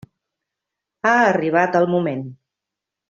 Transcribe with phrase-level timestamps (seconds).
[1.09, 2.25] Ha arribat el moment.